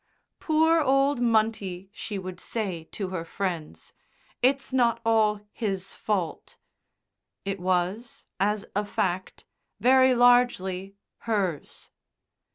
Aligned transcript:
"Poor 0.39 0.81
old 0.81 1.21
Munty," 1.21 1.91
she 1.93 2.17
would 2.17 2.39
say 2.39 2.85
to 2.85 3.09
her 3.09 3.23
friends, 3.23 3.93
"it's 4.41 4.73
not 4.73 4.99
all 5.05 5.41
his 5.51 5.93
fault" 5.93 6.57
It 7.45 7.59
was, 7.59 8.25
as 8.39 8.65
a 8.75 8.83
fact, 8.83 9.45
very 9.79 10.15
largely 10.15 10.95
hers. 11.29 11.91